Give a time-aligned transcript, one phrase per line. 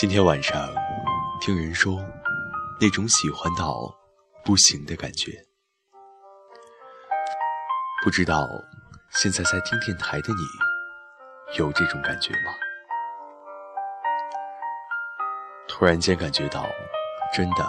[0.00, 0.66] 今天晚上
[1.42, 2.02] 听人说，
[2.80, 3.94] 那种喜欢到
[4.42, 5.30] 不行的感觉，
[8.02, 8.48] 不知道
[9.10, 12.52] 现在在听电台的你有这种感觉吗？
[15.68, 16.64] 突然间感觉到，
[17.30, 17.62] 真的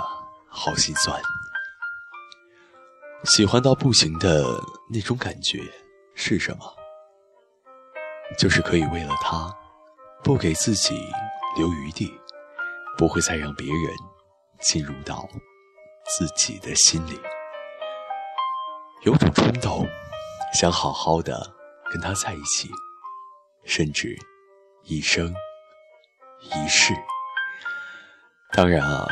[0.47, 1.21] 好心酸。
[3.25, 4.45] 喜欢到不行的
[4.89, 5.59] 那种感觉
[6.15, 6.63] 是什么？
[8.37, 9.53] 就是可以为了他，
[10.23, 10.95] 不给自己
[11.57, 12.17] 留余地，
[13.01, 13.95] 不会再让别人
[14.59, 15.27] 进入到
[16.05, 17.19] 自己的心里。
[19.01, 19.89] 有种冲动，
[20.53, 21.51] 想好好的
[21.91, 22.69] 跟他在一起，
[23.65, 24.15] 甚至
[24.83, 25.33] 一生
[26.41, 26.93] 一世。
[28.51, 29.07] 当然啊，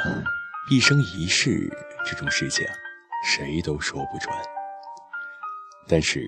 [0.70, 1.68] 一生一世
[2.06, 2.68] 这种事情。
[3.26, 4.32] 谁都说不准，
[5.88, 6.22] 但是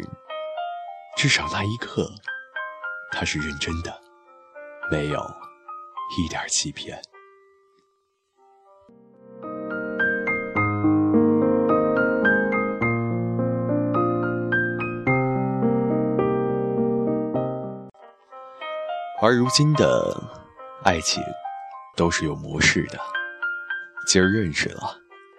[1.16, 2.10] 至少那一刻，
[3.12, 4.02] 他是认真的，
[4.90, 5.24] 没有
[6.18, 7.00] 一点欺骗。
[19.24, 20.20] 而如今的
[20.84, 21.22] 爱情
[21.96, 23.00] 都是有模式的，
[24.08, 24.98] 今儿认识了，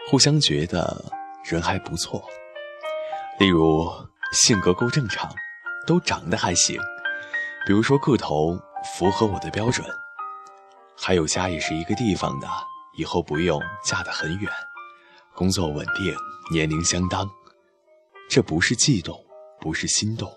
[0.08, 1.04] 互相觉得。
[1.44, 2.24] 人还不错，
[3.40, 3.90] 例如
[4.32, 5.28] 性格够正常，
[5.88, 6.80] 都长得还行，
[7.66, 8.56] 比如说个头
[8.94, 9.84] 符合我的标准，
[10.96, 12.46] 还有家也是一个地方的，
[12.96, 14.48] 以后不用嫁得很远，
[15.34, 16.14] 工作稳定，
[16.52, 17.28] 年龄相当，
[18.30, 19.18] 这不是悸动，
[19.60, 20.32] 不是心动，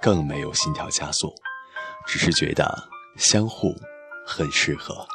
[0.00, 1.32] 更没有心跳加速，
[2.06, 3.74] 只是觉得相互
[4.26, 5.06] 很适合。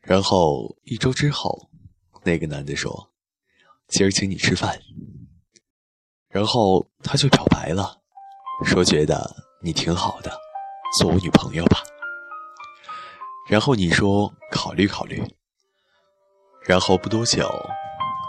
[0.00, 1.70] 然后一周之后，
[2.24, 3.12] 那个男的说
[3.88, 4.78] ：“今儿请你吃饭。”
[6.28, 8.02] 然后他就表白了，
[8.66, 9.30] 说：“觉得
[9.62, 10.30] 你挺好的，
[10.98, 11.78] 做我女朋友吧。”
[13.48, 15.22] 然后你说：“考虑考虑。”
[16.64, 17.48] 然后不多久，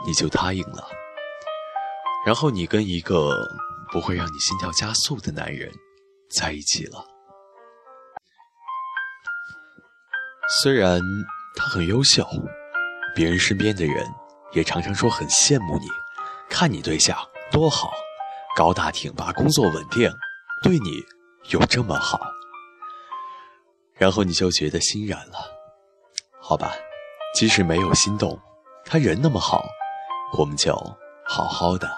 [0.05, 0.87] 你就答应了。
[2.25, 3.35] 然后你跟一个
[3.91, 5.71] 不会让你心跳加速的男人
[6.29, 7.05] 在一起了，
[10.63, 11.01] 虽然。
[11.55, 12.27] 他很优秀，
[13.13, 14.11] 别人身边的人
[14.53, 15.85] 也常常说很羡慕你，
[16.49, 17.15] 看你对象
[17.51, 17.93] 多好，
[18.55, 20.11] 高大挺拔，工作稳定，
[20.63, 21.05] 对你
[21.51, 22.19] 有这么好，
[23.93, 25.35] 然后你就觉得欣然了。
[26.41, 26.73] 好吧，
[27.33, 28.39] 即使没有心动，
[28.85, 29.65] 他人那么好，
[30.37, 30.73] 我们就
[31.25, 31.89] 好好的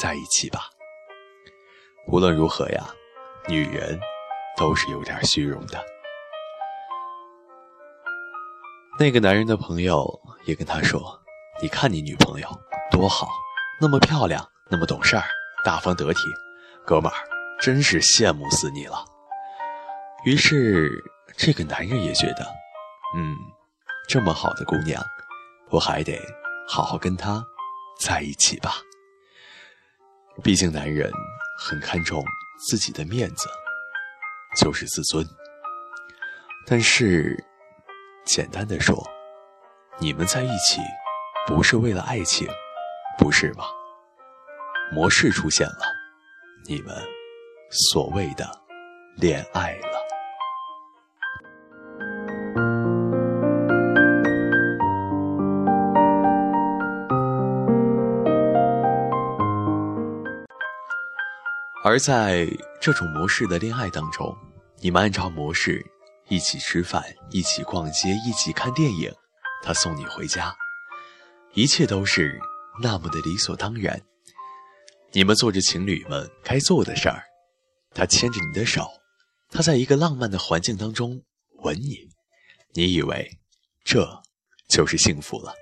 [0.00, 0.70] 在一起吧。
[2.06, 2.86] 无论如何呀，
[3.48, 3.98] 女人
[4.56, 5.84] 都是有点虚荣的。
[8.98, 10.08] 那个男人的朋友
[10.46, 11.20] 也跟他说
[11.60, 12.48] ：“你看你女朋友
[12.90, 13.28] 多好，
[13.80, 15.24] 那么漂亮，那么懂事儿，
[15.64, 16.20] 大方得体，
[16.86, 17.16] 哥们儿
[17.60, 19.04] 真是羡慕死你了。”
[20.24, 20.90] 于是
[21.36, 22.46] 这个男人也觉得，
[23.16, 23.36] 嗯，
[24.08, 25.02] 这么好的姑娘，
[25.70, 26.20] 我还得
[26.68, 27.44] 好好跟她
[28.00, 28.76] 在一起吧。
[30.42, 31.10] 毕竟男人
[31.58, 32.24] 很看重
[32.68, 33.48] 自己的面子，
[34.56, 35.26] 就是自尊。
[36.66, 37.42] 但是。
[38.28, 39.08] 简单的说，
[40.00, 40.80] 你们在一起
[41.46, 42.48] 不是为了爱情，
[43.16, 43.66] 不是吗？
[44.90, 45.86] 模式出现了，
[46.66, 46.92] 你们
[47.70, 48.50] 所谓的
[49.14, 49.95] 恋爱了。
[61.96, 62.46] 而在
[62.78, 64.36] 这种模式的恋爱当中，
[64.82, 65.82] 你们按照模式。
[66.28, 69.10] 一起吃饭，一起逛街，一起看电影，
[69.62, 70.54] 他送你回家，
[71.54, 72.38] 一切都是
[72.82, 73.98] 那么的理所当然。
[75.12, 77.22] 你们做着情侣们该做的事儿，
[77.94, 78.86] 他牵着你的手，
[79.48, 81.22] 他在一个浪漫的环境当中
[81.62, 82.08] 吻你，
[82.74, 83.38] 你以为
[83.84, 84.20] 这
[84.68, 85.54] 就是幸福了。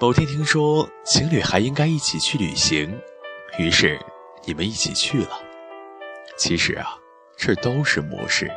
[0.00, 2.98] 某天听说情侣还应该一起去旅行，
[3.58, 4.00] 于是
[4.46, 5.40] 你们一起去了。
[6.36, 6.96] 其实啊，
[7.36, 8.50] 这都是模式。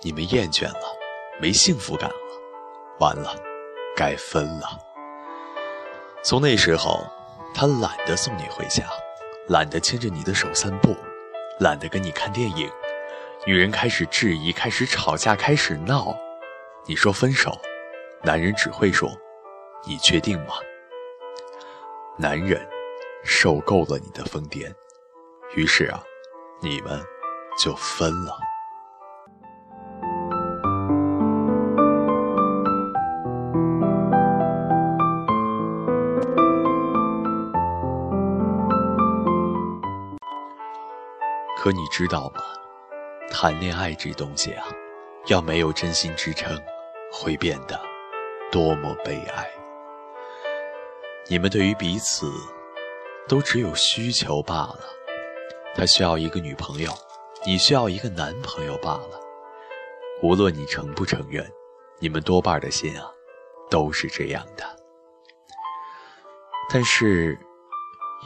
[0.00, 0.96] 你们厌倦了，
[1.40, 2.16] 没幸福感了，
[3.00, 3.34] 完了，
[3.96, 4.78] 该分了。
[6.22, 7.04] 从那时候，
[7.52, 8.84] 他懒得送你回家，
[9.48, 10.94] 懒得牵着你的手散步，
[11.58, 12.70] 懒得跟你看电影。
[13.44, 16.16] 女人开始质疑，开始吵架，开始闹。
[16.86, 17.58] 你说分手，
[18.22, 19.10] 男人只会说
[19.84, 20.54] ：“你确定吗？”
[22.18, 22.64] 男人
[23.24, 24.72] 受够了你的疯癫，
[25.54, 26.02] 于是啊
[26.60, 27.00] 你们
[27.62, 28.38] 就分了。
[41.56, 42.40] 可你知道吗？
[43.30, 44.64] 谈恋爱这东西啊
[45.26, 46.56] 要没有真心支撑
[47.12, 47.78] 会变得
[48.50, 49.46] 多么悲哀。
[51.28, 52.32] 你们对于彼此
[53.28, 54.97] 都只有需求罢了。
[55.74, 56.92] 他需要一个女朋友，
[57.46, 59.20] 你需要一个男朋友罢了。
[60.22, 61.48] 无论你承不承认，
[62.00, 63.08] 你们多半的心啊，
[63.70, 64.64] 都是这样的。
[66.70, 67.38] 但是，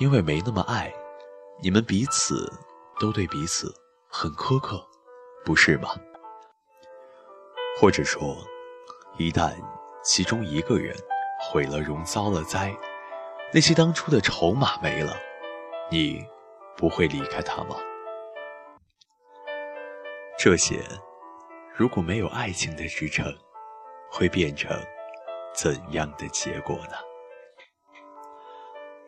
[0.01, 0.93] 因为没那么爱，
[1.63, 2.51] 你们彼此
[2.99, 3.73] 都对彼此
[4.09, 4.83] 很苛刻，
[5.45, 5.91] 不是吗？
[7.79, 8.37] 或者说，
[9.19, 9.55] 一旦
[10.03, 10.97] 其中一个人
[11.41, 12.75] 毁了容、遭了灾，
[13.53, 15.15] 那些当初的筹码没了，
[15.91, 16.25] 你
[16.77, 17.77] 不会离开他吗？
[20.39, 20.83] 这些
[21.77, 23.33] 如果没有爱情的支撑，
[24.11, 24.77] 会变成
[25.55, 26.97] 怎样的结果呢？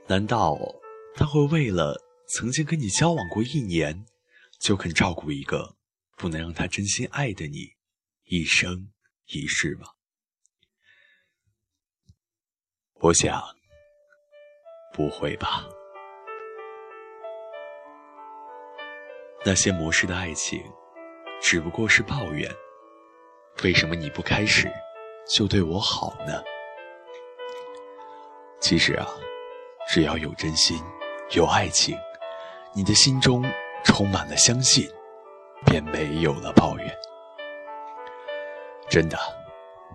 [0.06, 0.56] 难道
[1.14, 4.06] 他会为了曾经跟你交往过一年，
[4.60, 5.76] 就肯照顾一个
[6.16, 7.72] 不能让他真心爱的你
[8.24, 8.92] 一生
[9.26, 9.88] 一世吗？
[13.00, 13.42] 我想，
[14.92, 15.66] 不会吧。
[19.44, 20.62] 那些模式的爱情，
[21.40, 22.50] 只不过是抱怨。
[23.62, 24.72] 为什么你不开始
[25.28, 26.42] 就对我好呢？
[28.60, 29.06] 其实啊。
[29.86, 30.82] 只要有真心，
[31.32, 31.94] 有爱情，
[32.74, 33.44] 你的心中
[33.84, 34.88] 充满了相信，
[35.66, 36.98] 便没有了抱怨。
[38.88, 39.18] 真的，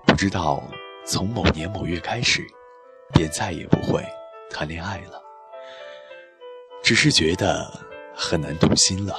[0.06, 0.62] 不知道
[1.07, 2.45] 从某年某月开始，
[3.16, 4.06] 便再也不会
[4.48, 5.19] 谈恋爱了。
[6.84, 7.68] 只是觉得
[8.16, 9.18] 很难动心了，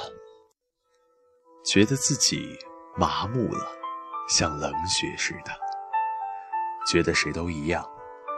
[1.63, 2.57] 觉得自己
[2.97, 3.67] 麻木了，
[4.27, 5.51] 像冷血似的。
[6.87, 7.87] 觉得谁都一样，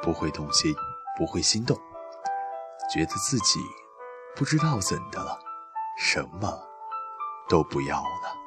[0.01, 0.75] 不会动心，
[1.17, 1.75] 不会心动。
[2.93, 3.61] 觉得自己
[4.35, 5.39] 不知道怎的了，
[5.97, 6.61] 什么
[7.47, 8.37] 都不要了。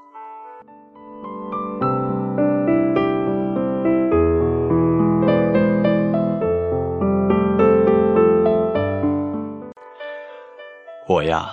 [11.09, 11.49] 我呀，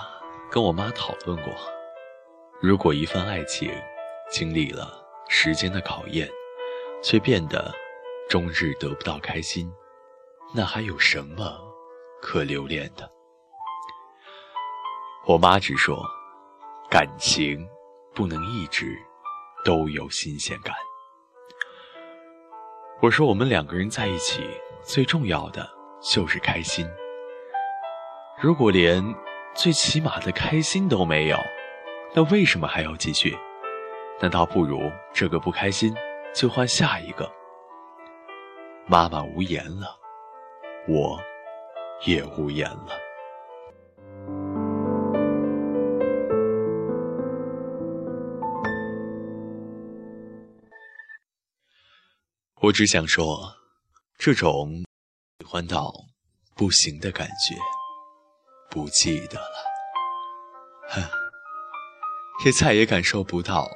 [0.51, 1.53] 跟我妈讨论过，
[2.63, 3.69] 如果一份爱情
[4.31, 6.25] 经历了时间的考验，
[7.03, 7.69] 却变得
[8.29, 9.69] 终日得不到开心，
[10.55, 11.59] 那还有什么？
[12.21, 13.11] 可留恋的，
[15.27, 16.01] 我妈只说，
[16.89, 17.67] 感情
[18.15, 18.97] 不能一直
[19.65, 20.73] 都有新鲜感。
[23.01, 24.41] 我说，我们两个人在一起
[24.81, 25.69] 最重要的
[26.01, 26.89] 就是开心。
[28.39, 29.03] 如果连
[29.53, 31.37] 最起码的开心都没有，
[32.15, 33.37] 那为什么还要继续？
[34.21, 35.93] 那倒不如这个不开心
[36.33, 37.29] 就换下一个。
[38.87, 39.97] 妈妈无言了，
[40.87, 41.19] 我。
[42.05, 42.89] 也无言了。
[52.59, 53.55] 我只想说，
[54.17, 54.83] 这种
[55.39, 55.93] 喜欢到
[56.57, 57.55] 不行的感觉，
[58.69, 61.22] 不记得了。
[62.45, 63.69] 也再也感受不到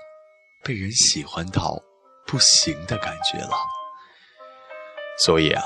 [0.64, 1.82] 被人喜欢到
[2.26, 3.56] 不行的感觉了。
[5.26, 5.64] 所以啊，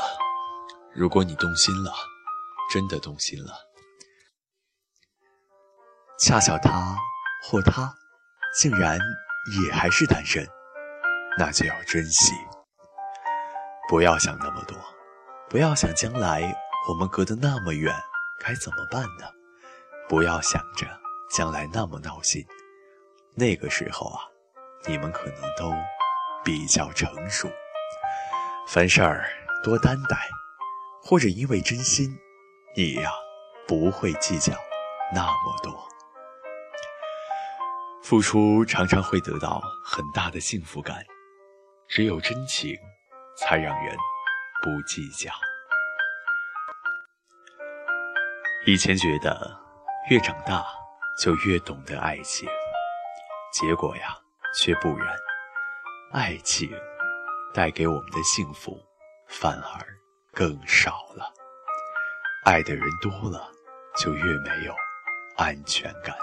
[0.93, 1.91] 如果你动心了，
[2.71, 3.53] 真的动心了，
[6.19, 6.95] 恰巧他
[7.43, 7.91] 或她
[8.59, 8.99] 竟然
[9.65, 10.47] 也还是单身，
[11.39, 12.33] 那就要珍惜。
[13.89, 14.77] 不要想那么多，
[15.49, 16.55] 不要想将来
[16.87, 17.93] 我们隔得那么远
[18.39, 19.25] 该怎么办呢？
[20.07, 20.87] 不要想着
[21.35, 22.45] 将来那么闹心，
[23.35, 24.19] 那个时候啊，
[24.85, 25.73] 你们可能都
[26.43, 27.49] 比较成熟，
[28.67, 29.25] 凡事儿
[29.63, 30.17] 多担待，
[31.01, 32.17] 或者因为真心。
[32.75, 33.11] 你呀，
[33.67, 34.53] 不会计较
[35.13, 35.87] 那么多。
[38.01, 41.05] 付出常常会得到很大的幸福感，
[41.87, 42.77] 只有真情，
[43.37, 43.95] 才让人
[44.61, 45.31] 不计较。
[48.65, 49.57] 以前觉得
[50.09, 50.65] 越长大
[51.21, 52.47] 就越懂得爱情，
[53.51, 54.17] 结果呀，
[54.55, 55.07] 却不然。
[56.13, 56.69] 爱情
[57.53, 58.77] 带给我们的幸福，
[59.27, 59.85] 反而
[60.33, 61.31] 更少了。
[62.45, 63.49] 爱的人多了，
[63.97, 64.73] 就越没有
[65.37, 66.15] 安全感。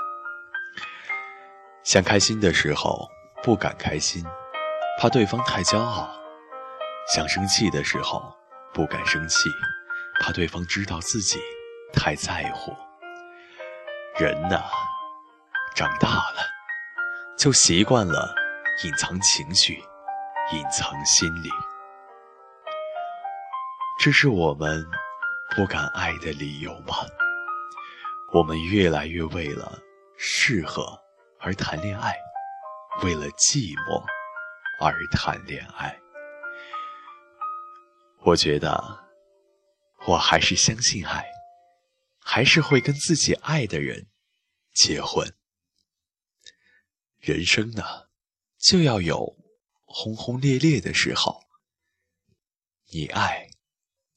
[1.84, 3.08] 想开心的时候
[3.42, 4.24] 不敢开心，
[5.00, 6.08] 怕对方太骄傲；
[7.14, 8.34] 想生气的时候
[8.74, 9.48] 不敢生气，
[10.20, 11.38] 怕对方知道自己
[11.92, 12.76] 太在乎。
[14.18, 14.64] 人呐，
[15.74, 16.57] 长大了
[17.38, 18.34] 就习惯了
[18.82, 19.74] 隐藏情绪，
[20.52, 21.48] 隐藏心理。
[24.00, 24.84] 这是我们。
[25.56, 26.94] 不敢爱的理由吗？
[28.34, 29.80] 我们越来越为了
[30.18, 30.86] 适合
[31.40, 32.14] 而谈恋爱，
[33.02, 34.04] 为了寂寞
[34.78, 35.98] 而谈恋爱。
[38.20, 38.78] 我觉得，
[40.06, 41.24] 我还是相信爱，
[42.20, 44.06] 还是会跟自己爱的人
[44.74, 45.34] 结婚。
[47.20, 47.84] 人生呢，
[48.58, 49.36] 就要有
[49.84, 51.40] 轰轰烈烈的时候。
[52.90, 53.50] 你爱，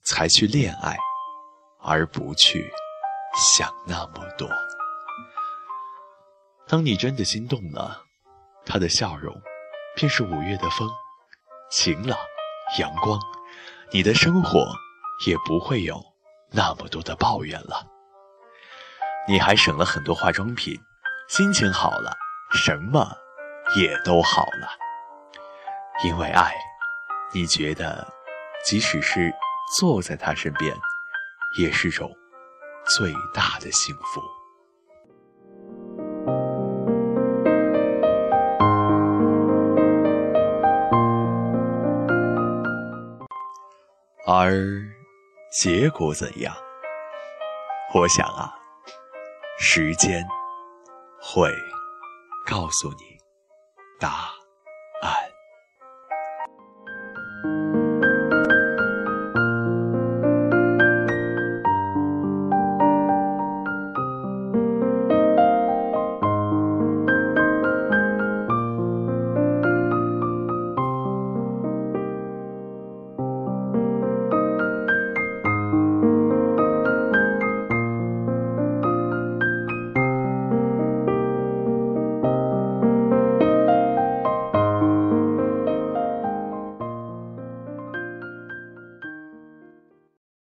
[0.04, 0.98] 才去恋爱，
[1.82, 2.72] 而不去
[3.36, 4.50] 想那么多。
[6.68, 8.06] 当你真的心动了，
[8.66, 9.36] 他的笑容
[9.96, 10.90] 便是五月的风，
[11.70, 12.18] 晴朗
[12.80, 13.20] 阳光，
[13.92, 14.74] 你的生活
[15.26, 16.02] 也不会有
[16.52, 17.86] 那么多的抱怨了。
[19.28, 20.80] 你还省了很多化妆品，
[21.28, 22.18] 心情好了，
[22.54, 23.18] 什么
[23.76, 24.68] 也都好了。
[26.04, 26.54] 因为爱，
[27.34, 28.08] 你觉得，
[28.66, 29.32] 即使是
[29.78, 30.76] 坐在他身边，
[31.60, 32.12] 也是种
[32.86, 34.22] 最大的幸福。
[44.28, 44.54] 而
[45.52, 46.56] 结果怎样？
[47.94, 48.56] 我想啊，
[49.60, 50.26] 时间
[51.22, 51.54] 会
[52.52, 53.18] 告诉你
[53.98, 54.30] 答
[55.02, 55.31] 案。